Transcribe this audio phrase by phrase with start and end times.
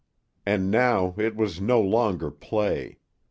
[0.47, 2.97] And now it was no longer play.